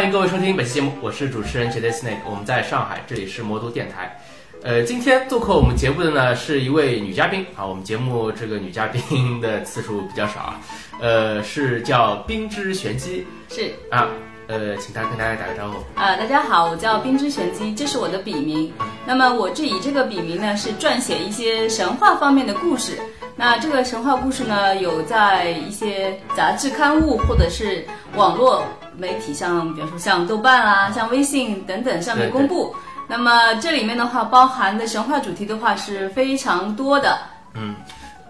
[0.00, 4.18] 欢迎各位收听本期节目，我是主持人 Snake，我们在上海，这里是魔都电台。
[4.62, 10.60] 呃，今天做客我们节目的呢是一位女嘉宾啊，我们节目这个女嘉宾的次数比较少啊，
[11.02, 14.08] 呃，是叫冰之玄机是啊，
[14.46, 15.76] 呃，请她跟大家打个招呼。
[16.00, 18.72] 啊、大家好，我叫冰之玄机，这是我的笔名。
[19.04, 22.98] 那么我这以这个笔名呢，是撰写一些神话方面的故事。
[23.36, 27.84] 那这个神话故事呢，有在一些杂志刊物或者是
[28.16, 28.64] 网络
[29.00, 32.74] 媒体像，比如说像豆瓣啊、像微信等等上面公布。
[33.08, 37.18] 那么这里面的话，包含的神话主题的话是非常多的。
[37.54, 37.74] 嗯，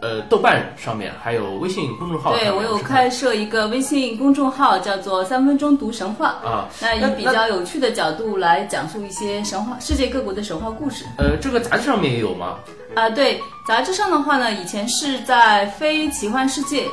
[0.00, 6.28] 呃，豆瓣上面还有微信公众号，对我有开设一个微信公众号，叫做“三分钟读神话”。
[6.42, 6.66] 啊。
[6.80, 12.56] 那以比较有趣的角度来讲述一些神话、世界各国的神话故事呃，这个杂志上面也有吗？
[12.94, 16.91] 啊、对，杂志上的话呢，以前是在《非奇幻世界》哦，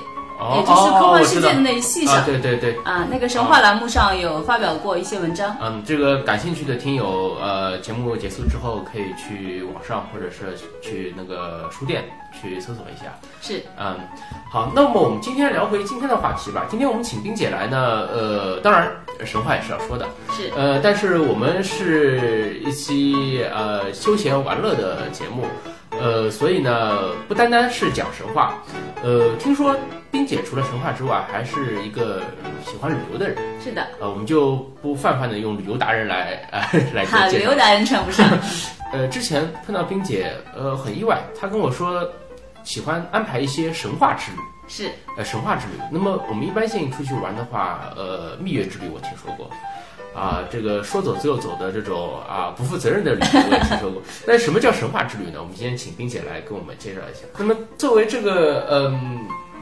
[0.55, 2.77] 也就是科幻世界的那一系上啊，对对对。
[2.83, 5.55] 啊、那个神话栏目上有发表过一些文章。
[5.61, 13.05] 嗯，这个感兴趣的听友，呃，节目结束之后可以去网上或者是去那个书店去搜索一下。
[13.41, 13.97] 是嗯，
[14.51, 16.65] 好，那么我们今天聊回今天的话题吧。
[16.69, 18.91] 今天我们请冰姐来呢，呃，当然
[19.25, 25.45] 神话也是要说的，是，呃，但是我们是一期呃休闲玩乐的节目，
[25.99, 28.55] 呃，所以呢不单单是讲神话，
[29.03, 29.75] 呃，听说
[30.11, 32.21] 冰姐除了神话之外，还是一个
[32.65, 36.61] 喜欢旅游的人，是的，呃，我们就不泛泛的用旅游达人来呃
[36.93, 37.57] 来做哈，介绍刘。
[37.57, 38.25] 达人称不上。
[38.93, 42.07] 呃，之前碰到冰姐，呃，很意外，她跟我说
[42.63, 44.37] 喜欢安排一些神话之旅。
[44.69, 45.73] 是呃，神话之旅。
[45.91, 49.49] 那么我们一般性出去玩的话，呃，蜜月之旅我听说过，
[50.17, 54.01] 啊，这个说走就走的这种啊不负责任的旅游我也听说过。
[54.25, 55.33] 那什么叫神话之旅呢？
[55.39, 57.21] 我们今天请冰姐来跟我们介绍一下。
[57.37, 59.19] 那么作为这个嗯、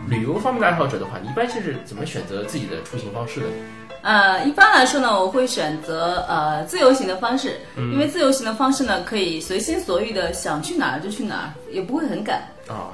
[0.08, 3.54] 旅游方面的爱好者的话，你一般就是怎么选择自己的出行方式的呢？
[4.02, 12.38] 呃，一般来说呢，我会选择呃自由行的方式，因为自由行的方式呢，可以随心所欲的想去哪儿就去哪儿，也不会很赶。
[12.68, 12.94] 啊，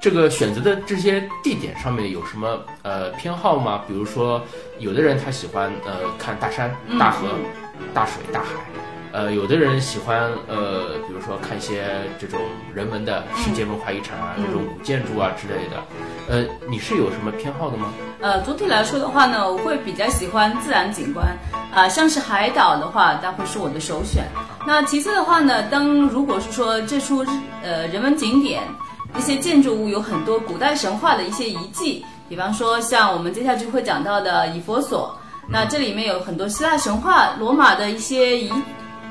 [0.00, 3.82] 这个选择的这些地点上面有什么呃偏好吗？
[3.88, 4.40] 比如说，
[4.78, 7.28] 有的人他喜欢呃看大山、嗯大河、
[7.92, 8.46] 大水、大海，
[9.10, 11.84] 呃，有的人喜欢呃，比如说看一些
[12.18, 12.38] 这种
[12.72, 15.82] 人文的世界文化遗产啊，嗯这种古建筑啊之类的。
[16.28, 17.92] 呃，你是有什么偏好的吗？
[18.20, 21.26] 呃，总体来说的话呢，我会比较喜欢自然景观，
[21.72, 24.24] 啊、像是海岛的话，那会是我的首选。
[24.66, 27.24] 那其次的话呢，当如果是说这处
[27.62, 28.62] 呃人文景点，
[29.16, 35.16] 一些建筑物有很多古代神话的一些遗迹，比方说像我们接下去会讲到的以佛所，
[35.48, 38.52] 那这里面有很多希腊神话、罗马的一些遗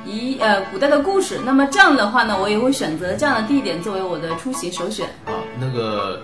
[0.05, 1.39] 遗呃古代的故事。
[1.43, 5.07] 那么这样的话呢，我也会选择这样的地点作为我的出行首选。
[5.25, 6.21] 啊，那个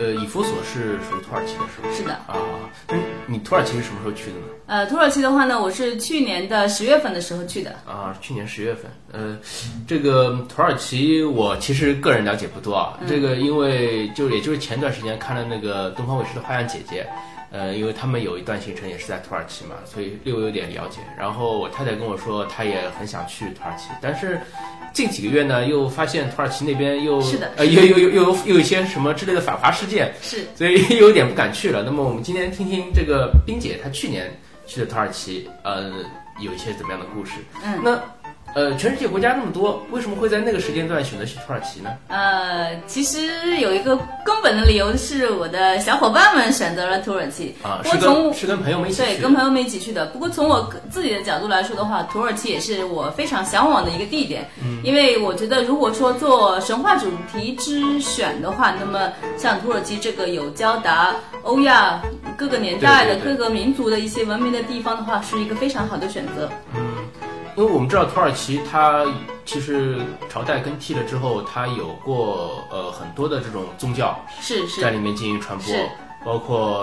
[0.00, 1.88] 呃，以弗所是属于土耳其的，是吧？
[1.94, 2.12] 是的。
[2.26, 2.34] 啊，
[2.88, 2.96] 那，
[3.26, 4.46] 你土耳其是什么时候去的呢？
[4.64, 7.70] 呃，土耳其的话呢，我是去年的十月份的时候去的。
[7.86, 9.38] 啊，去年十月份，呃，
[9.86, 17.02] 这个土耳其我其实个人了解不多啊，这个因为就也就是前段时间看了那个东方卫视的《花样姐姐》，
[17.50, 21.00] 呃，因为他们有一段行程也是在土耳其嘛，所以略微有点了解。
[21.18, 24.40] 然后我太太跟我说，她也很想去土耳其，但是
[24.92, 31.82] 近几个月呢，又发现土耳其那边又是的呃，又又又又有又有一些什么之类的反华事件，是所以又有点不敢去了。
[31.82, 34.30] 那么我们今天听听这个冰姐她去年
[34.66, 35.90] 去的土耳其，呃，
[36.40, 37.32] 有一些怎么样的故事？
[37.64, 38.00] 嗯，那
[38.54, 41.90] 呃，全世界国家那么多，为什么会在那个时间段选择去土耳其呢？
[42.08, 47.54] 呃，其实有一个根本的理由是我的小伙伴们选择了土耳其。
[47.62, 50.06] 啊，是跟是跟朋友们一起对，跟朋友们一起去的。
[50.06, 54.48] 不过从我自己的角度来说的话，土耳其也是我非常向往的一个地点。
[54.62, 61.14] 嗯，因为我觉得如果说做神话主题之选的话，那么像土耳其这个有交达
[61.44, 62.02] 欧亚
[62.36, 66.50] 各个年代的各个民族的一些文明的地方的话，是一个非常好的选择。
[67.60, 69.04] 因为我们知道土耳其它
[69.44, 69.98] 其实
[70.30, 75.74] 朝代更替了之后，它有过呃很多的这种宗教是是在里面进行传播，
[76.24, 76.78] 包括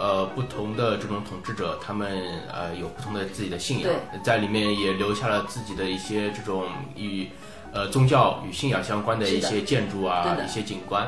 [0.00, 2.18] 呃不同的这种统治者，他们
[2.50, 3.90] 呃有不同的自己的信仰，
[4.24, 6.64] 在里面也留下了自己的一些这种
[6.96, 7.28] 与
[7.70, 11.06] 呃宗教与信仰相关的一些建筑啊一些景观。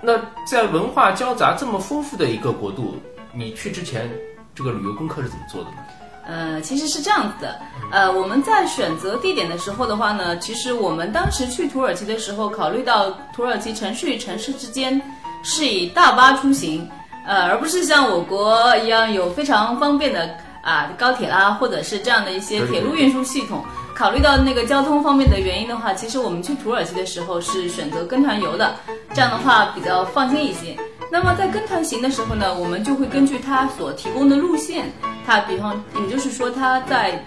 [0.00, 2.96] 那在文化交杂这么丰富的一个国度，
[3.30, 4.10] 你去之前
[4.54, 5.76] 这个旅游功课是怎么做的呢？
[6.26, 7.60] 呃，其实是这样子的，
[7.90, 15.00] 呃，我们在选择地点的时候的话呢，其实我们当时去土耳其的时候，考虑到土耳其城市与城市之间
[15.42, 16.88] 是以大巴出行，
[17.26, 23.64] 呃，而不是像我国一样有非常方便的啊高铁啦，或者是这样的一些铁路运输系统。
[23.94, 28.74] 考虑到那个交通方面的原因的话，其实我们去土耳其的时候是选择跟团游的，
[29.14, 30.76] 这样的话比较放心一些。
[31.12, 34.92] 那么在跟团行的时候呢，我们就会根据他所提供的路线，
[35.26, 37.22] 他比方也就是说他在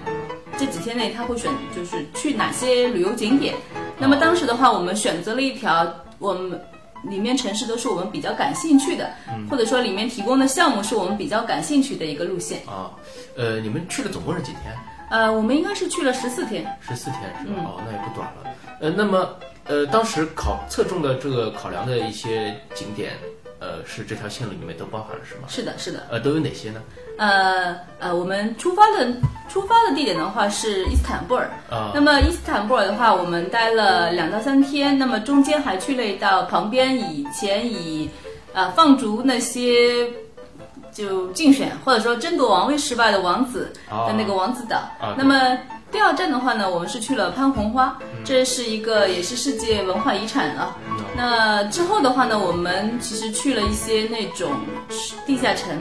[0.57, 3.55] 这几天内他会选就是去哪些旅游景点。
[3.97, 5.87] 那么当时的话，我们选择了一条
[6.19, 6.61] 我们
[7.03, 9.09] 里面城市都是我们比较感兴趣的，
[9.49, 12.59] 或者说里面提供的项目是我们比较感兴趣的一个路线。
[12.67, 12.91] 啊，
[13.35, 14.75] 呃，你们去了总共是几天？
[15.09, 16.65] 呃，我们应该是去了十四天。
[16.81, 17.63] 十四天是吧？
[17.65, 18.51] 哦，那也不短了。
[18.81, 19.29] 呃，那么
[19.65, 23.13] 呃，当时考侧重的这个考量的一些景点，
[23.59, 25.41] 呃，是这条线路里面都包含了是吗？
[25.47, 26.05] 是的，是的。
[26.11, 26.81] 呃，都有哪些呢？
[27.17, 29.11] 呃呃，我们出发的
[29.49, 31.49] 出发的地点的话是伊斯坦布尔。
[31.69, 38.07] 啊那么伊斯坦布尔的话，我们待了两到三天，那么中间还去了一道旁边以前以
[38.53, 40.07] 呃放逐那些
[40.91, 44.77] 就竞选或者说争夺王位失败的王子的那个王子岛。
[44.99, 45.57] 啊那么
[45.89, 50.75] 第二站的话呢，我们是去了潘红花，这是一个也是世界文化遗产了。
[51.17, 54.51] 那之后的话呢，我们其实去了一些那种
[55.25, 55.75] 地下城，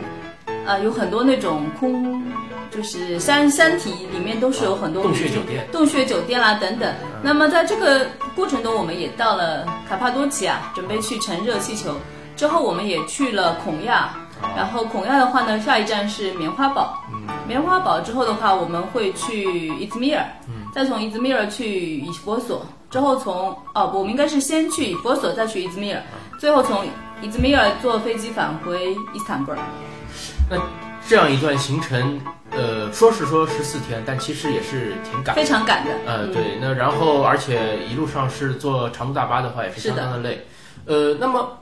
[0.64, 2.24] 呃，有很多那种空，
[2.70, 5.68] 就是山山体里面都是有很多洞穴酒店。
[5.70, 6.90] 洞穴酒店啦等等。
[7.22, 11.94] 那么在这个过程中，我们也到了卡帕多奇亚，准备去乘热气球。
[12.34, 14.14] 之后我们也去了孔亚，
[14.56, 17.02] 然后孔亚的话呢，下一站是棉花堡。
[17.46, 20.24] 棉花堡之后的话，我们会去伊兹密尔，
[20.76, 26.02] 再从伊兹密尔去以佛所，之后从哦不，我们应该是先去以佛所，再去伊兹密尔，
[26.38, 26.84] 最后从
[27.22, 29.58] 伊兹密尔坐飞机返回伊斯坦布尔。
[30.50, 30.60] 那
[31.08, 32.20] 这样一段行程，
[32.50, 35.34] 呃，说是说十四天，但其实也是挺赶。
[35.34, 35.92] 非常赶的。
[36.04, 40.46] 呃，对，那然后而且一路上是坐长途大巴的话，也是相当的累。
[40.84, 41.58] 呃，那么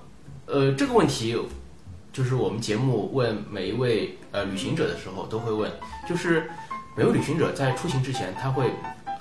[0.46, 1.40] 呃这个问题，
[2.12, 5.70] 就是我们节目问每一位呃旅行者的时候都会问，
[6.08, 6.50] 就是
[6.96, 8.68] 每位旅行者在出行之前，他会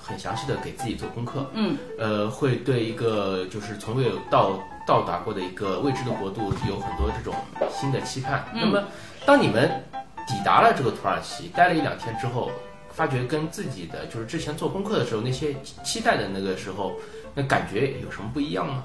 [0.06, 7.34] 很详细的给自己做功课，嗯，呃，会对一个就是从未有到到达过的一个未知的国度有很多这种
[7.72, 8.44] 新的期盼。
[8.52, 8.84] 嗯那么
[9.24, 9.70] 当你们
[10.28, 12.50] 抵达了这个土耳其，待了一两天之后，
[12.90, 16.92] 发觉跟自己的就是之前做功课的时候那些期待的那个时候，
[17.34, 18.84] 那感觉有什么不一样吗？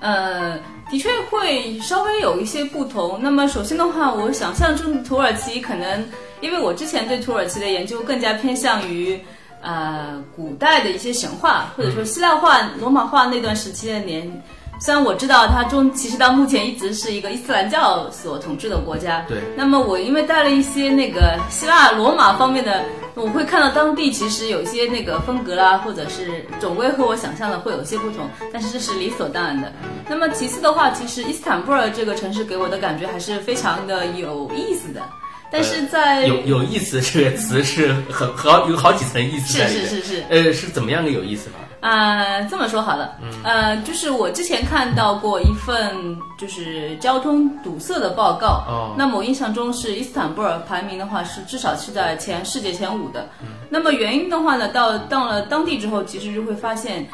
[0.00, 0.58] 呃，
[0.90, 3.20] 的确会稍微有一些不同。
[3.22, 6.08] 那么首先的话，我想象中的土耳其可能，
[6.40, 9.20] 因为我之前对土耳其的研究更加偏向于
[9.60, 14.42] 呃古代的一些神话，或者说希腊化、罗马化那段时期的年。
[14.82, 22.82] 虽然我知道它中其实到目前一直是一个伊斯兰教所统治的国家，对，那么我因为带了一些那个希腊罗马方面的，
[23.14, 29.70] 我会看到当地其实有一些那个风格啦，或者是总归和我想象的会有些不同，但是这是理所当然的。
[30.08, 35.02] 那么其次的话，其实伊斯坦布尔这个城市给我的感觉还是非常的有意思的，
[35.50, 39.58] 但是在、有有意思这个词是很好有好几层意思。
[39.58, 41.56] 是是是是，呃，是怎么样个有意思呢？
[41.80, 53.26] 呃，这么说好了，呃，就是我之前看到过一份就是交通堵塞的报告，哦那么我印象中是伊斯坦布尔排名的话是至少是在前世界前五的。
[53.40, 57.08] 嗯那么原因的话呢，到到了当地之后，其实就会发现，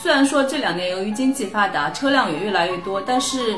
[0.00, 3.54] 虽然说这两年由于经济发达，车辆也越来越多，但是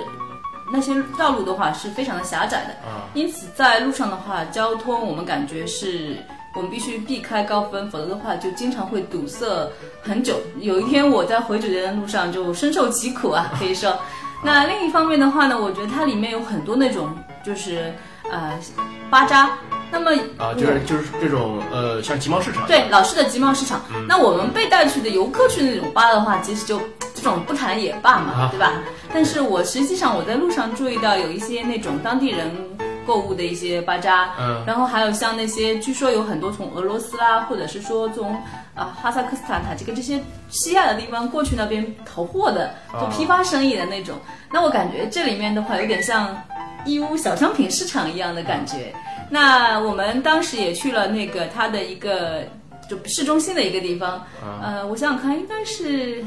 [0.73, 2.77] 那些道路的话是非常的狭窄的，
[3.15, 6.17] 因此在路上的话，交通我们感觉是。
[6.55, 9.47] 我们必须避开高峰，否则的话就经常会堵塞
[10.03, 10.41] 很久。
[10.59, 13.97] 有一天我在回酒店的路上就深受其苦啊，可以说。
[14.43, 17.93] 那另一方面的话呢，我觉得它里面有很多那种就是
[18.33, 18.59] 呃
[19.09, 19.51] 巴扎，
[19.93, 22.67] 那么啊，就是就是这种呃，像集贸市场。
[22.67, 23.83] 对老式的集贸市场。
[24.09, 26.81] 那我们被带去的游客去那种巴的话，其实就
[27.19, 28.73] 这种不谈也罢嘛，啊对吧？
[29.13, 32.51] 但是我实际上我在路上注意到有一些那种当地人
[33.05, 38.35] 购物的一些巴扎，嗯然后还有像那些据说有很多从俄罗斯啦，或者是说从
[38.75, 44.15] 啊哈萨克斯坦、塔吉克这些西亚的地方过去那边淘货的，做批发生意的那种。
[44.53, 46.37] 那我感觉这里面的话有点像
[46.85, 48.95] 义乌小商品市场一样的感觉。
[49.31, 52.43] 那我们当时也去了那个它的一个
[52.89, 54.25] 就市中心的一个地方，
[54.63, 56.25] 呃，我想想看，应该是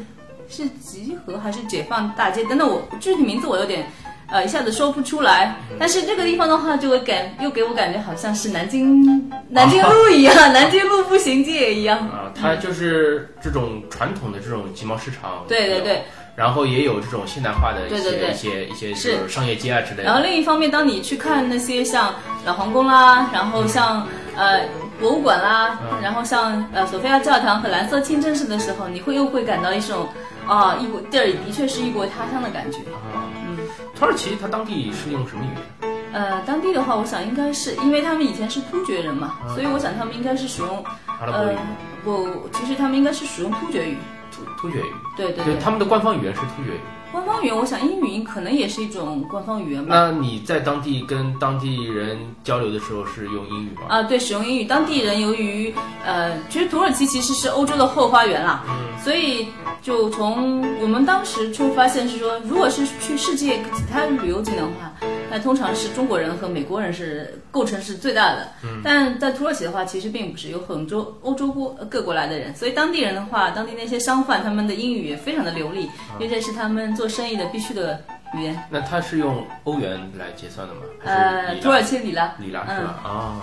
[0.52, 2.44] 是集合还是解放大街？
[2.46, 3.86] 等等，我具体名字我有点
[4.28, 5.56] 呃一下子说不出来。
[5.80, 9.02] 但是这个地方的话，就会感又给我感觉好像是南京
[9.50, 12.00] 南京路一样， 南京路步行街一样。
[12.10, 15.44] 啊，它就是这种传统的这种集贸市场。
[15.48, 16.04] 对对对。
[16.34, 18.02] 然后也有这种现代化的一
[18.34, 20.22] 些一些一些商业街啊之类的然后。
[20.22, 22.16] 另一方面，当你去看那些像
[22.46, 24.62] 老皇宫啦，然后像呃
[24.98, 30.08] 博物馆啦，嗯然后像呃索菲亚教堂和蓝色清真寺的时候，你会又会感到一种
[30.56, 32.80] 啊异国这儿的确是异国他乡的感觉。
[32.80, 33.58] 啊，嗯
[33.96, 35.92] 土耳其它当地是用什么语言？
[36.14, 41.56] 呃，当地的话，我想应该是因为他们以前是突厥人嘛，嗯所以我想他们应该是使用呃阿拉伯语、
[42.04, 43.98] 不，其实他们应该是使用突厥语。
[44.32, 44.92] 突突厥语。
[45.16, 46.80] 对对对，他们的官方语言是突厥语。
[47.12, 49.94] 官方语言，我想英语可能也是一种官方语言吧。
[49.94, 53.82] 那你在当地跟当地人交流的时候是用英语吗？
[53.90, 54.64] 啊，对，使用英语。
[54.64, 55.74] 当地人由于
[56.06, 58.64] 呃，其实土耳其其实是欧洲的后花园啦，
[59.04, 59.48] 所以
[59.82, 64.94] 就从我们当时就发现是说，如果是去世界其他旅游景点的话，
[65.32, 68.50] 那通常是中国人和美国人是构成是最大的。
[68.84, 78.04] 但在土耳其的话，其实并不是有很多欧洲国各国来的人，所以当地人的话，当地那些商贩他们的英语也非常的流利，因为这是他们做生意的必须的
[78.36, 78.62] 语言。
[78.70, 80.82] 那他是用欧元来结算的吗？
[81.06, 83.00] 呃，土耳其里拉，里拉是吧？
[83.04, 83.42] 啊、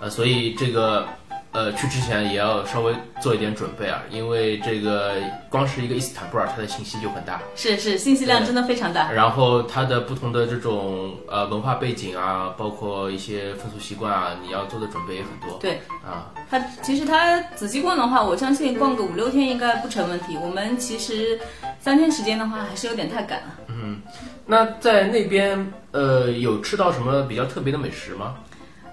[0.00, 1.06] 呃，所以这个
[1.52, 5.14] 呃去之前也要稍微做一点准备啊，因为这个
[5.48, 9.10] 光是一个伊斯坦布尔，它的信息就很大，是是，信息量真的非常大。
[9.10, 15.58] 然后它的不同的这种呃文化背景啊，包括一些风俗习惯啊，你要做的准备也很多。
[15.58, 20.36] 对，啊，它其实它仔细逛的话，我相信逛个五六天应该不成问题。
[20.40, 21.38] 我们其实
[21.80, 23.46] 三天时间的话，还是有点太赶了。
[23.68, 24.00] 嗯
[24.46, 28.34] 那在那边呃有吃到什么比较特别的美食吗？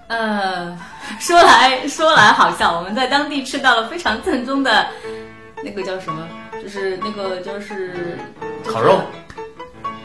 [0.08, 0.78] 呃，
[1.20, 4.88] 说来说来好笑，我们在当地吃到了非常正宗的，
[5.64, 6.28] 那个叫什么？
[6.64, 8.18] 就是那个就是
[8.66, 9.02] 烤肉，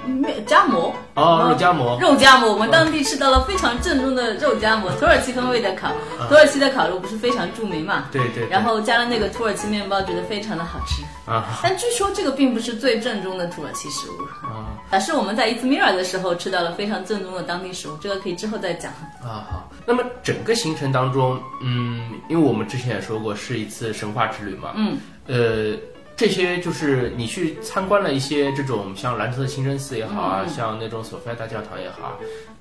[0.06, 1.98] 面夹馍哦，肉夹馍。
[2.00, 5.92] 肉夹馍，我们当地吃到了非常正宗的肉夹馍，土耳其风味的烤，
[6.28, 8.06] 土耳其的烤肉不是非常著名嘛？
[8.10, 11.02] 对对对然后加了那个土耳其面包，觉得非常的好吃。
[11.30, 18.90] 啊但据说这个并不是最正宗的土耳其食物，啊而是我们在伊兹密尔的时候吃到了非常正宗的当地食物，这个可以之后再讲。
[19.22, 19.70] 啊好。
[19.84, 25.76] 那么整个行程当中，嗯，因为我们之前也说过是一次神话之旅嘛，嗯，呃，
[26.16, 32.12] 这些就是你去参观了一些这种像兰特清真寺也好啊，像那种索菲亚大教堂也好啊，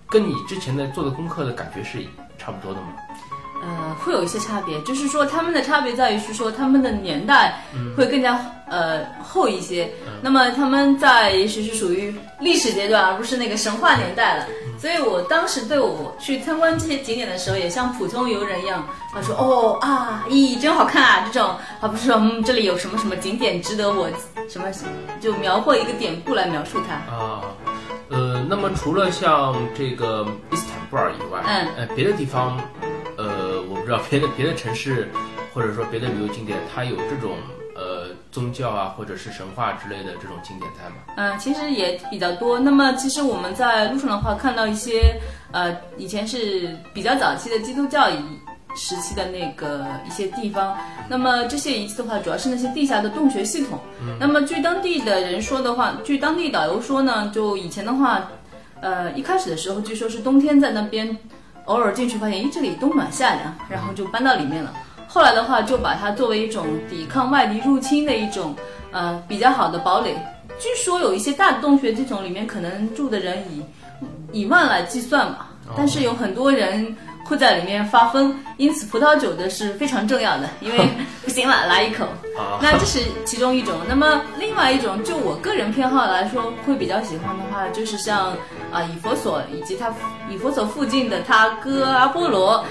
[0.08, 2.00] 跟你之前的做的功课的感觉是
[2.38, 2.88] 差不多的吗？
[3.62, 7.64] 呃，会有一些差别，就是说他们的差别在于是说他们的年代
[7.96, 9.90] 会更加、呃厚一些，
[10.22, 14.46] 那么他们在也许是属于历史阶段，而不是那个神话年代了。
[14.80, 24.10] 所以我当时对我去参观这些景点的时候，也像普通游人一样，他说哦啊，咦，真好看啊，这种，而不是说嗯这里有什么什么景点值得我
[24.50, 24.66] 什么
[25.20, 26.96] 就描绘一个典故来描述它。
[27.16, 27.42] 啊，
[28.10, 31.68] 呃，那么除了像这个伊斯坦布尔以外，嗯。
[31.78, 32.60] 呃，别的地方，
[33.92, 35.10] 知道别的别的城市
[35.54, 37.36] 或者说别的旅游景点，它有这种
[37.76, 40.96] 呃宗教啊或者是神话之类的这种景点在吗？
[41.18, 42.58] 嗯，其实也比较多。
[42.58, 45.20] 那么，其实我们在路上的话，看到一些
[45.52, 48.16] 呃，以前是比较早期的基督教以
[48.78, 50.74] 时期的那个一些地方。
[51.10, 53.78] 那么这些遗迹的话，主要是那些地下的洞穴系统。
[54.18, 58.26] 那么据当地的人说的话，据当地导游说呢，就以前的话，
[58.80, 61.18] 呃，一开始的时候，据说是冬天在那边
[61.66, 64.74] 偶尔进去发现，咦，这里冬暖夏凉，然后就搬到里面了。
[65.08, 68.56] 后来的话，就把它作为一种抵抗外敌入侵的一种
[68.92, 70.16] 呃比较好的堡垒。
[70.58, 76.96] 据说有一些大的洞穴，这种里面可能住的人以以万来计算嘛，但是有很多人
[77.32, 80.86] 会在里面发疯，因此葡萄酒的是非常重要的，因为
[81.24, 82.04] 不行了，来一口。
[82.38, 83.74] 啊那这是其中一种。
[83.88, 88.34] 那么另外一种，就我个人偏好来说，会比较喜欢的话，就是像
[88.72, 89.94] 啊以佛所以及它
[90.30, 92.66] 以佛所附近的他哥阿波罗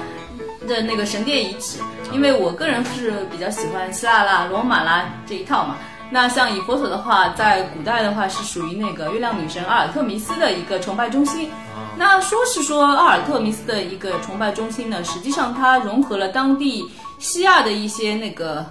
[0.69, 1.79] 的那个神殿遗址，
[2.13, 5.77] 因为我个人是比较喜欢希腊啦、罗马啦这一套嘛。
[6.11, 11.51] 那像以佛所的话，在古代的话是属于那个月亮女神阿尔特弥斯的一个崇拜中心。
[11.97, 18.65] 那说是说阿尔特弥斯的一个崇拜中心呢，实际上它融合了当地西亚的一些那个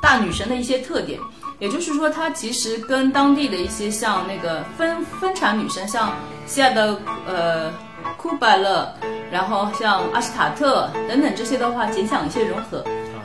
[0.00, 1.20] 大女神的一些特点，
[1.58, 6.12] 也就是说，它其实跟当地的一些像那个分分产女神，像
[6.46, 7.70] 西亚的呃
[8.16, 8.92] 库拜勒，
[9.30, 12.84] 然后像阿什塔特等等这些的话，减想一些融合。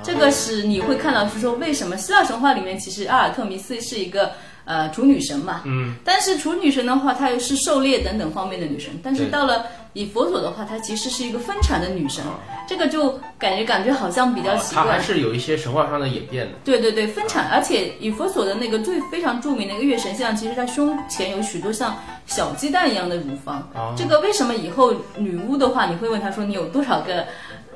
[0.09, 4.31] 这个是你会看到，是说为什么希腊神话里面其实阿尔特弥斯是一个
[4.65, 12.23] 呃处女神嘛，嗯，但是处女神的话，她又是狩猎等等方面的女神，但是到了以佛所的话，她其实是一个分产的女神，
[12.67, 14.83] 这个就感觉感觉好像比较奇怪。
[14.83, 16.53] 它还是有一些神话上的演变的。
[16.63, 23.67] 对对对，分产，而且以佛所的那个最非常著名的一个月神像，其实它胸前有许多像小鸡蛋一样的乳房。
[23.73, 27.25] 哦这个为什么以后女巫的话，你会问她说你有多少个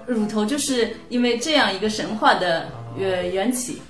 [0.08, 2.68] 乳头，就是因为这样一个神话的
[3.00, 3.82] 呃缘起。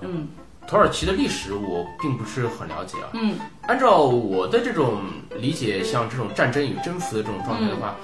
[0.00, 0.28] 嗯
[0.68, 3.08] 土耳其的历史我并不是很了解啊。
[3.14, 5.00] 嗯，按照我的这种
[5.40, 7.96] 理解，像这种战争与征服的这种状态的话，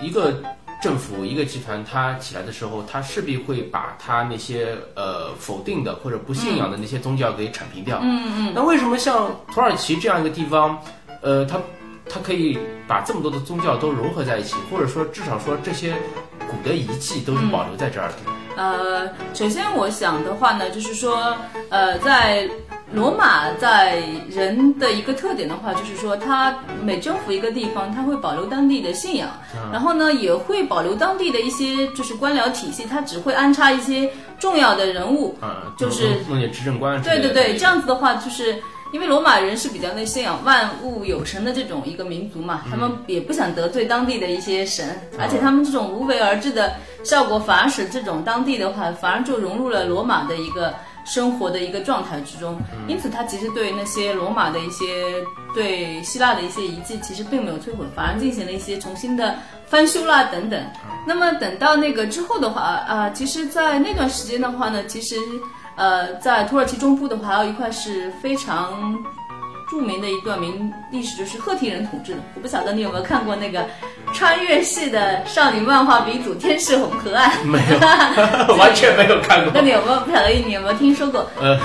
[0.00, 0.40] 一个
[0.80, 7.98] 政府一个集团它起来的时候，它势必会把它那些呃否定的或者不信仰的那些宗教给铲平掉。
[8.04, 10.80] 嗯嗯，那为什么像土耳其这样一个地方，
[11.22, 11.60] 呃，它
[12.08, 15.94] 它可以把这么多的宗教都融合在一起，或者说至少说这些
[16.40, 18.14] 古的遗迹都是保留在这儿的？
[18.54, 21.34] 呃，首先我想的话呢，就是说，
[21.70, 22.46] 呃，在
[22.92, 29.30] 罗马在人的一个特点的话，就是说，他每征服一个地方，他会保留当地的信仰，
[29.72, 37.00] 然后呢，也会保留当地的一些就是官僚体系，他只会安插一些重要的人物，啊，就是弄点执政官。
[37.02, 50.74] 对对对，这样子的话，就是因为罗马人是比较那信仰万物有神的这种一个民族嘛，他们也不想得罪当地的一些神，而且他们这种无为而治的效果，反而使这种当地的话，反而就融入了罗马的一个
[51.06, 52.60] 生活的一个状态之中。
[52.86, 54.84] 因此，他其实对那些罗马的一些
[55.54, 60.62] 对希腊的一些遗迹，其实并没有摧毁，反而进行了一些重新的翻修啦等等。
[61.06, 65.16] 那么等到那个之后的话，啊、其实，在那段时间的话呢，其实。
[65.76, 68.96] 呃，在土耳其中部的话，还有一块是非常
[69.70, 72.18] 著名的一段名历史，就是赫梯人统治的。
[72.34, 73.66] 我不晓得你有没有看过那个
[74.12, 77.30] 穿越系的少女漫画鼻祖《天使红河岸》？
[77.44, 79.52] 没有，完全没有看过。
[79.54, 81.26] 那你有没有不晓得你有没有听说过？
[81.40, 81.58] 呃，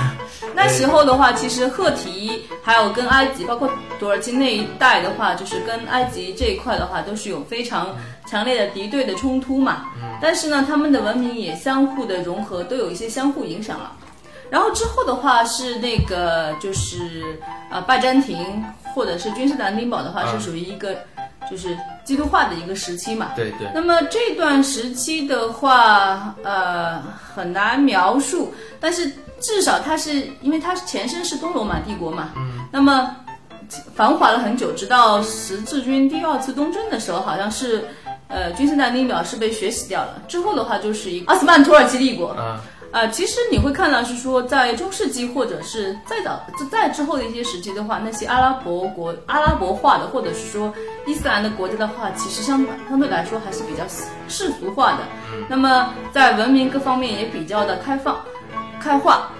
[0.54, 3.68] 那时候的话，其实赫提还有跟埃及，包括
[4.00, 7.94] 土耳其那一带的话，就是跟埃及这一块的话，都是有非常
[8.28, 9.86] 强烈的敌对的冲突嘛。
[10.20, 13.92] 但是呢，他们的文明也相互的融合，都有一些相互影响了。
[14.50, 17.38] 然后之后的话是那个就是
[17.70, 20.96] 呃拜占庭或者是君士坦丁堡的话，是属于一个
[21.50, 23.32] 就是基督化的一个时期嘛。
[23.36, 27.00] 对对，那么这段时期的话，呃，
[27.34, 33.14] 很难描述，但是至少它是因为它前身是东罗马帝国嘛，嗯，那么
[33.94, 37.86] 繁华了很久，直到十字军第二次东征的时候，好像是
[38.28, 42.28] 呃君士坦丁堡是被学习掉了，之后的话就是一个奥斯曼土耳其帝国。
[42.28, 42.60] 啊，
[42.92, 50.72] 呃，其实你会看到是说，在中世纪或者是再早再之后的一些时期的话，那些阿拉伯国、阿拉伯化的，或者是说
[51.06, 53.82] 伊斯兰的国家的话，其实相相对来说还是比较
[54.28, 54.98] 世俗化的。
[55.48, 58.18] 那么在文明各方面也比较的开放、
[58.80, 59.30] 开化。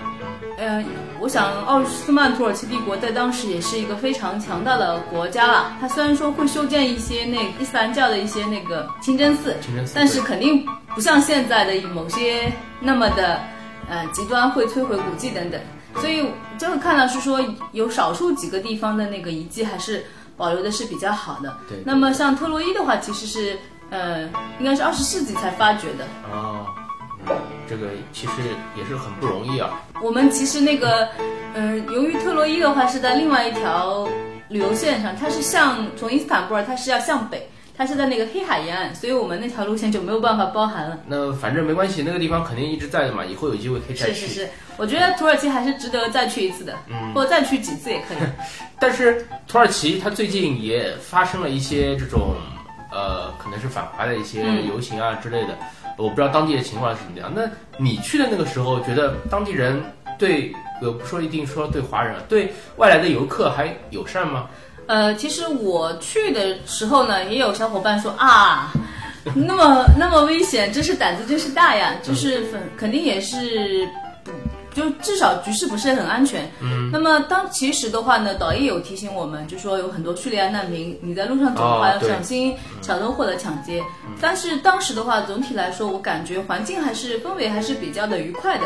[0.57, 0.83] 呃，
[1.21, 5.73] 我想奥斯曼土耳其帝国在当时也是一个非常强大的国家了。
[5.81, 13.41] 它虽然说会修建一些那伊斯兰教的一些那个清真寺，清真寺但是肯定不像现在的某些那么的
[13.89, 15.61] 呃极端，会摧毁古迹等等。
[15.97, 16.25] 所以
[16.57, 17.41] 这个看到是说
[17.73, 20.05] 有少数几个地方的那个遗迹还是
[20.37, 21.57] 保留的是比较好的。
[21.69, 23.59] 对那么像特洛伊的话，其实是
[23.91, 24.21] 呃
[24.61, 26.05] 应该是二十世纪才发掘的。
[26.31, 26.78] 哦，嗯，
[27.69, 28.33] 这个其实
[28.77, 29.83] 也是很不容易啊。
[30.03, 31.09] 我们其实那个，
[31.55, 34.09] 嗯、由于特洛伊的话是在另外一条
[34.49, 40.99] 旅游线上，它是向从伊斯坦布尔，它是要向北，它是在那个黑海沿岸，所以我们那条路线就没有办法包含了。
[41.07, 44.15] 那反正没关系，那个地方肯定一直在的嘛，以后有机会可以再去。
[44.15, 48.19] 是是是，我觉得土耳其还是值得再去一次的，嗯或者再去几次也可以。
[48.81, 52.37] 但是土耳其它最近也发生了一些这种
[52.91, 55.59] 呃，可能是反华的一些嗯游行啊之类的，
[55.99, 57.31] 我不知道当地的情况是怎么样。
[57.35, 57.43] 那
[57.77, 59.83] 你去的那个时候，觉得当地人
[60.19, 64.49] 对，呃不说一定说对华人，啊对外来的游客还友善吗？
[64.87, 68.73] 呃，其实我去的时候呢，也有小伙伴说啊，
[69.37, 73.87] 那么那么危险，真是胆子真是大呀，就是肯肯定也是
[74.25, 74.31] 不，
[74.79, 76.49] 就至少局势不是很安全。
[76.61, 83.83] 嗯，那么当其实的话呢，导游有提醒我们，就说有很多叙利亚难民，你在路上走的话要小心小偷或者抢劫。
[84.21, 88.65] 但是当时的话，总体来说，我感觉环境还是氛围还是比较的愉快的。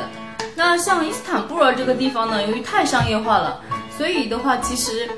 [0.54, 3.58] 那像伊斯坦布尔这个地方呢，由于太商业化了，
[3.96, 5.08] 所以的话，其实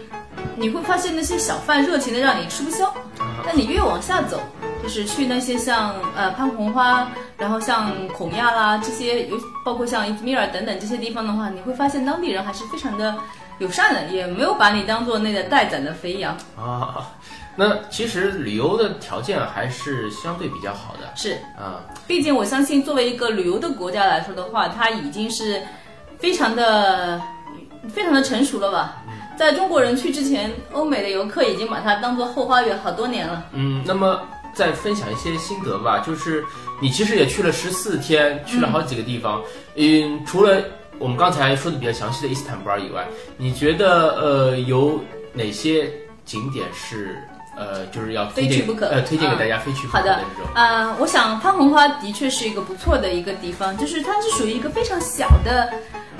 [0.56, 2.94] 你会发现那些小贩热情的让你吃不消。
[3.44, 4.40] 但你越往下走，
[4.84, 13.16] 就是去那些像呃潘红花，然后像孔亚啦这些，有包括像伊兹密尔等等这些地方的话，你会发现当地人还是非常的
[13.60, 16.36] 友善的，也没有把你当做那个待宰的肥羊。
[16.54, 17.10] 啊，
[17.56, 21.80] 那其实旅游的条件还是相对比较好的是，啊。
[22.06, 25.62] 毕竟我相信作为一个旅游的国家来说的话，它已经是
[26.18, 27.18] 非常的
[27.88, 28.96] 非常的成熟了吧。
[29.34, 33.42] 在中国人去之前，欧美的游客已经把它当做后花园好多年了。
[33.52, 34.20] 嗯，那么
[34.54, 36.44] 再分享一些心得吧，就是
[36.80, 39.42] 你其实也去了十四天，去了好几个地方。
[39.76, 40.62] 嗯，除了
[40.98, 45.00] 我们刚才说的比较详细的伊斯坦布尔以外，你觉得呃有
[45.32, 45.90] 哪些
[46.24, 47.18] 景点是
[47.56, 50.50] 呃就是要非去不可呃推荐给啊大家非去不可好的的这种？
[50.54, 55.68] 呃，我想潘红花的确是一个不错的一个地方，就是它是属于一个非常小的，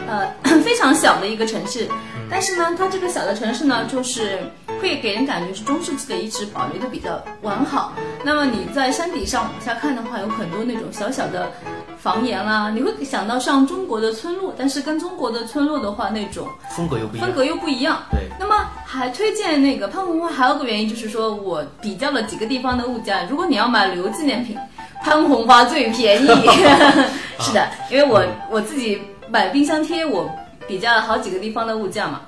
[0.09, 0.29] 呃，
[0.63, 1.89] 非常小的一个城市。
[2.31, 4.41] 但是呢，它这个小的城市呢，就是
[4.85, 7.95] 会给人感觉是中世纪的遗址保留的比较完好。
[8.23, 11.51] 那么你在山顶上往下看的话，有很多那种小小的
[11.99, 17.35] 房檐啦，你会想到像中国的村落，但是跟中国的村落的话，那种风格又不一样风。
[17.35, 18.03] 格又不一样。
[18.11, 24.55] 对，那么还推荐那个潘红花，还有个原因就是说我比较了几个地方的物价，如果你要买旅游纪念品，
[25.03, 26.29] 潘红花最便宜。
[27.41, 30.31] 是的，因为我我自己买冰箱贴，我
[30.69, 32.21] 比较了好几个地方的物价嘛。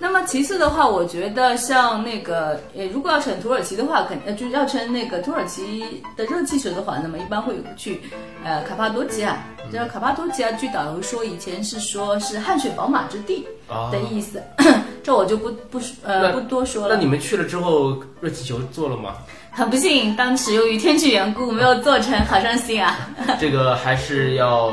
[0.00, 5.84] 那么其次的话，我觉得像那个呃，如果要乘土耳其的话，肯呃就是要乘那个土耳其
[6.16, 8.00] 的热气球的话，那么一般会有去
[8.44, 9.38] 呃卡帕多奇亚。
[9.72, 14.42] 这卡帕多吉亚，据导游说，以前是说是汗水宝马之地啊的意思，
[15.02, 16.94] 这我就不不呃不多说了。
[16.94, 19.14] 那你们去了之后，热气球做了吗？
[19.50, 23.08] 很不幸，当时由于天气缘故没有做成，好伤心啊。
[23.40, 24.70] 这个还是要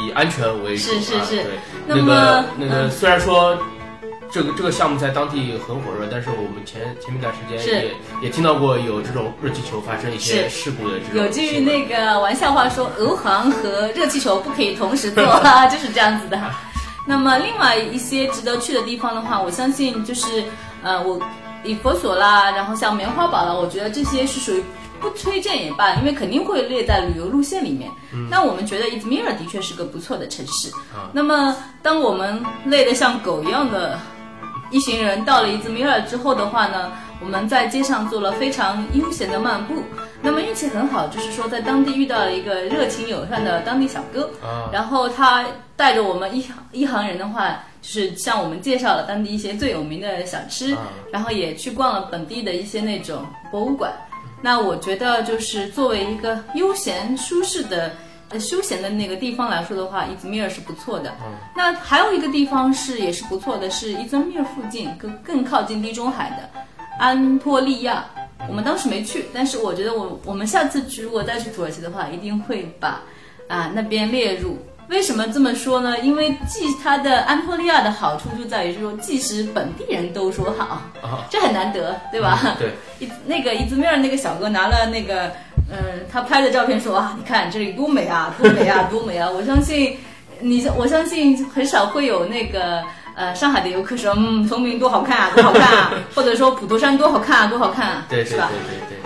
[0.00, 0.94] 以安全为主啊。
[0.94, 1.52] 是是是对，
[1.86, 3.56] 那那么个那个，嗯虽然说
[4.32, 16.40] 这个这个项目在当地很火热，但是我们前前面一段时间也也听到过有这种热气球发生一些事故的这种有句那个玩笑话说，俄航和热气球不可以同时做啊， 就是这样子的。
[17.06, 20.42] 那么另外一些值得去的地方的话，我相信就是
[20.82, 21.20] 呃，我
[21.62, 24.64] 以佛所啦，然后像棉花堡啦，我觉得这些是属于
[24.98, 27.90] 不推荐也罢，因为肯定会列在旅游路线里面。
[28.30, 30.70] 那我们觉得伊兹密尔的确是个不错的城市。
[31.12, 33.98] 那么当我们累得像狗一样的
[34.72, 39.82] 一行人到了伊兹密尔之后的话呢，我们在街上做了非常悠闲的漫步。
[40.22, 45.44] 那么运气很好，就是说在当地遇到了一个热情友善的当地小哥，啊然后他
[45.76, 47.50] 带着我们一行一行人的话，
[47.82, 53.92] 就是向我们介绍了当地一些最有名的小吃，啊然后也去逛了本地的一些那种博物馆。
[54.40, 57.92] 那我觉得就是作为一个悠闲舒适的。
[58.32, 61.12] 呃，休闲的那个地方来说的话，伊兹密尔是不错的。
[61.54, 66.48] 那还有一个地方是也是不错的，是伊兹密尔附近更更靠近地中海的
[66.98, 68.04] 安托利亚。
[68.48, 73.00] 我们当时没去，但是我觉得我我们下次去如果再去土耳其的话，一定会把
[73.46, 74.58] 啊那边列入。
[74.88, 76.00] 为什么这么说呢？
[76.00, 82.56] 因为既它的安托利亚的好处就在于说，即使本地人都说好，啊，这很难得，对吧？
[82.58, 85.32] 对， 伊那个伊兹密尔那个小哥拿了那个，
[85.72, 89.28] 嗯，他拍的照片说啊，你看这里多美啊，多美啊，多美啊！
[89.32, 89.96] 我相信
[90.40, 92.82] 你，我相信很少会有那个
[93.14, 98.50] 呃上海的游客说，嗯，崇明多好看啊，多好看啊，或者说普陀山多好看啊，多好看啊，对对对是吧？
[98.50, 98.98] 对对。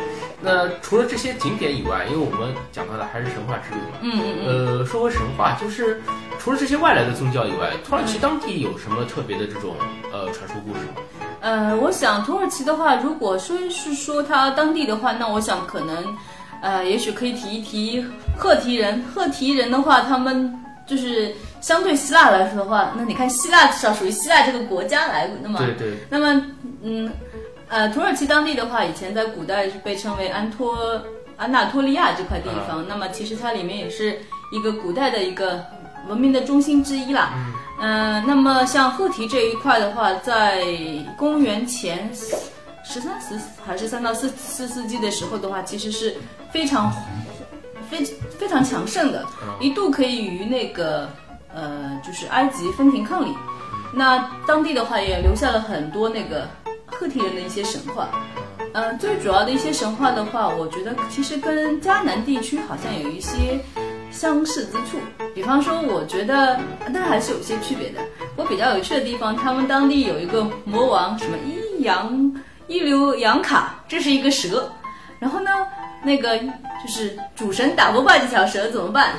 [0.43, 4.79] 那除了这些景点以外，因为我们讲到的还是神话之旅嘛，嗯嗯嗯。
[4.79, 6.01] 呃，说回神话，就是
[6.39, 9.75] 除了这些外来的宗教以外，土耳其当地有什么特别的这种
[10.13, 11.03] 呃传说故事吗？
[11.41, 16.05] 呃，我想土耳其的话，如果说是说它当地的话，那我想可能，
[16.63, 18.05] 呃，也许可以提一提
[18.37, 19.03] 赫提人。
[19.03, 20.53] 赫提人的话，他们
[20.87, 25.59] 就是相对希腊来说的话，那你看希腊至少属于希腊这个国家来的嘛。
[25.59, 26.43] 对对，那么，
[26.83, 27.13] 嗯，
[27.69, 31.03] 呃，土耳其当地的话，以前在古代是被称为安托
[31.37, 32.85] 安纳托利亚这块地方。
[32.89, 34.19] 那么其实它里面也是
[34.53, 35.65] 一个古代的一个
[36.09, 37.33] 文明的中心之一啦。
[37.79, 40.65] 嗯、那么像赫提这一块的话，在
[41.19, 42.11] 公元前
[42.89, 46.17] 十三十还是三到四四世纪的时候的话，其实是
[46.53, 46.93] 非常
[47.91, 48.05] 非
[48.39, 49.25] 非常强盛的，
[49.61, 51.09] 一度可以与那个
[51.53, 53.35] 呃就是埃及分庭抗礼。
[53.93, 56.49] 那当地的话也留下了很多那个
[56.87, 58.09] 赫梯人的一些神话。
[58.73, 63.59] 呃，最主要的一些神话的话，我觉得其实跟迦南地区好像有一些
[64.13, 64.99] 相似之处。
[65.35, 66.61] 比方说，我觉得，
[66.93, 68.01] 但还是有些区别的。
[68.37, 72.26] 我比较有趣的地方，他们当地有一个魔王，什么伊扬
[72.67, 74.71] 伊留扬卡，这是一个蛇。
[75.19, 75.51] 然后呢，
[76.03, 79.15] 那个就是主神打不败这条蛇怎么办？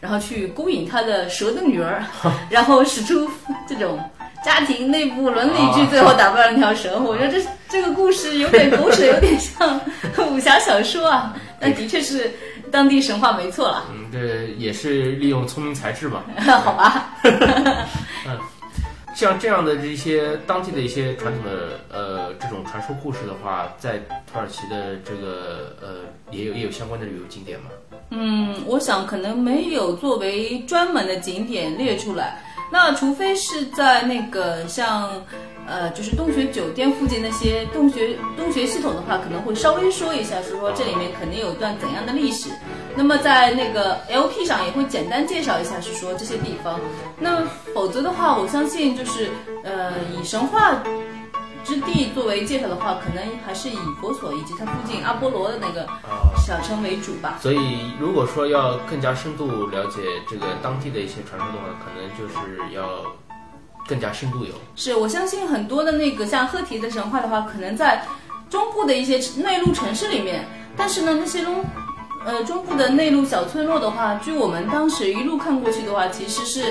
[0.00, 2.02] 然后去勾引他的蛇的女儿，
[2.48, 3.30] 然后使出
[3.68, 3.98] 这种
[4.44, 6.98] 家庭内部伦理剧，最后打败了那条蛇。
[6.98, 9.78] 我觉得这这个故事有点狗血，有点像
[10.32, 11.34] 武侠小说啊。
[11.60, 12.32] 但的确是
[12.72, 16.24] 当地神话没错了，嗯，这也是利用聪明才智吧。
[16.64, 17.10] 好吧？
[19.14, 23.98] 像这样的这些当地的一些传统的呃这种传说故事的话，在
[24.30, 25.88] 土耳其的这个呃
[26.30, 27.66] 也有也有相关的旅游景点嘛。
[28.10, 32.42] 嗯，我想可能没有作为专门的景点列出来。
[32.72, 35.10] 那除非是在那个像，
[35.66, 42.48] 呃，就是洞穴酒店附近那些洞穴洞穴系统的话，可能会稍微说一下，是说这里面肯定有段怎样的历史。
[43.00, 46.78] 那么在那个 LP 上也会简单介绍一下，是说这些地方。
[47.18, 47.42] 那
[47.74, 49.30] 否则的话，我相信就是
[49.64, 50.82] 呃以神话
[51.64, 55.86] 之地作为介绍的话，可能还是以佛所以及它附近阿波罗的那个
[56.46, 57.38] 小城为主吧。
[57.40, 63.02] 所以如果说要更加深度了解这个当地的一些传说的话，可能就是要
[63.88, 64.52] 更加深度游。
[64.76, 68.04] 是我相信很多的那个像赫提的神话的话，可能在
[68.50, 70.44] 中部的一些内陆城市里面，
[70.76, 71.64] 但是呢，那些中
[72.24, 76.62] 呃中部的内陆小村落的话，据我们当时一路看过去的话，其实是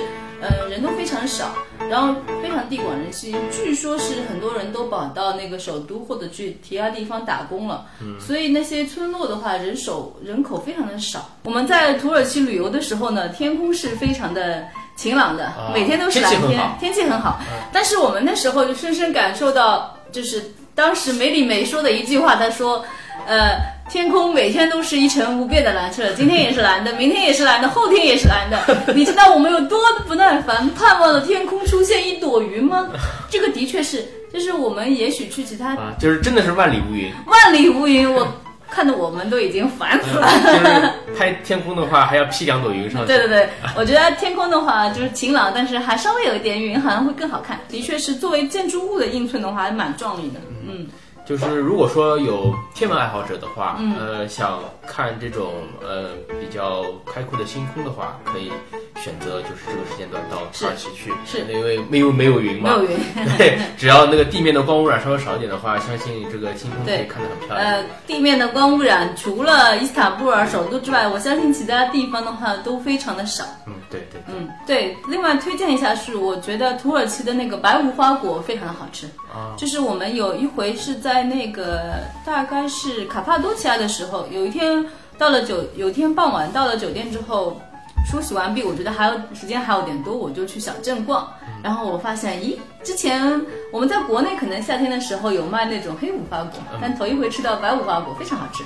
[0.41, 1.53] 呃人都非常少，
[1.89, 7.85] 然后非常地广人稀，据说是很多人都跑到那个首都或者去其他地方打工了，
[8.19, 11.29] 所以那些村落的话，人手人口非常的少。
[11.43, 14.63] 我们在土耳其旅游的时候呢，天空是非常的
[14.95, 17.39] 晴朗的，啊每天都是蓝天天气很好，天气很好。
[17.73, 22.85] 但是我们那时候就深深感受到，就是当时梅里梅说的一句话，他说，
[23.25, 23.57] 呃，
[23.89, 28.57] 天空每天都是一成不变的蓝色，今天也是蓝的，明天也是蓝的，后天也是蓝的。
[28.93, 32.87] 你知道我们有多不耐烦，盼望着天空出现一朵云吗？
[33.29, 37.11] 这个的确是，就是我们也许去其他啊，就是真的是万里无云。
[37.25, 38.27] 万里无云，我
[38.69, 40.29] 看得我们都已经烦死了。
[40.45, 43.07] 就是拍天空的话，还要披两朵云上去。
[43.07, 47.59] 对对对，我觉得天空的话就是晴朗，但是还稍微有一点云，好像会更好看。
[47.67, 50.39] 的确是作为建筑物的映衬的话，还蛮壮丽的。
[50.67, 50.85] 嗯，
[51.29, 58.51] 就是如果说有天文爱好者的话，呃，想看这种呃比较开阔的星空的话，可以
[58.99, 62.97] 选择就是这个时间段到土耳其去，是因为没有没有云嘛，没有云。
[63.37, 67.59] 对，只要那个地面的光污染稍微少一点的话，相信这个星空可以看得很漂亮。
[67.59, 73.43] 呃，地面的光污染除了伊斯坦布尔首都之外，我相信其他地方的话都非常的少。
[73.67, 74.97] 嗯，对对对嗯，对。
[75.07, 79.05] 另外推荐一下是，我觉得土耳其的那个白无花果非常的好吃。
[79.31, 84.85] 啊，就是我们有一回是在那个大概是卡帕多奇亚的时候，有一天
[85.17, 87.61] 到了酒，有一天傍晚到了酒店之后，
[88.09, 91.27] 梳洗完毕，我觉得还有时间还有点多，我就去小镇逛。
[91.63, 98.63] 然后我发现，咦，之前我们在国内可能夏天的时候有卖那种黑五花果，但头一回吃到白五花果，非常好吃。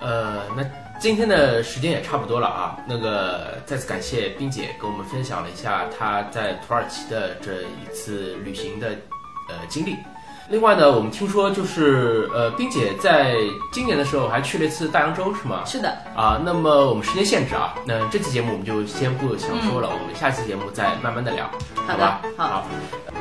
[0.00, 0.64] 呃，那
[1.00, 2.76] 今天的时间也差不多了啊。
[2.86, 8.88] 那个再次感谢冰姐给我们分享了一下她在土耳其的这一次旅行的
[9.48, 9.96] 呃经历。
[10.50, 13.34] 另外呢，我们听说就是呃，冰姐在
[13.70, 15.62] 今年的时候还去了一次大洋洲，是吗？
[15.66, 21.50] 是的，啊，那么我们时间限制啊，那这期节目我们就先不详说了，我们下期节目再慢慢的聊，
[21.86, 22.22] 好的吧？
[22.38, 22.66] 好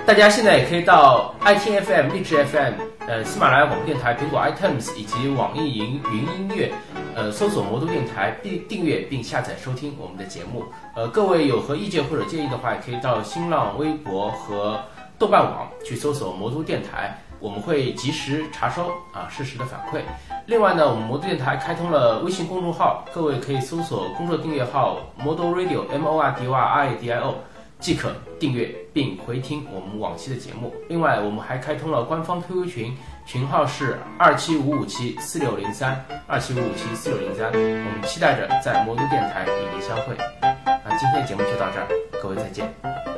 [0.05, 2.73] 大家现在也可以到 i t f m、荔枝 FM、
[3.07, 6.71] 呃喜马拉雅广播电台、苹果 iTunes 以及网易云云音乐，
[7.13, 10.63] 呃搜索魔都电台并订阅并下载收听我们的节目。
[10.95, 14.79] 呃，各位有何意见或者建议的话，也可以到新浪微博和
[15.17, 20.01] 豆瓣网去搜索魔都电台，我们会及时查收啊适时的反馈。
[20.45, 27.35] 另外呢，我们魔都电台开通了微信公众号，各位可以搜索工作订阅号 Model Radio M O R D Y I D I O。
[27.79, 30.73] 即可订阅并回听我们往期的节目。
[30.89, 37.51] 另外，我们还开通了官方 QQ 群，群号是二七五五七四六零三，二七五五七四六零三。
[37.51, 40.17] 我们期待着在魔都电台与您相会。
[40.41, 41.87] 那今天的节目就到这儿，
[42.19, 43.16] 各位再见。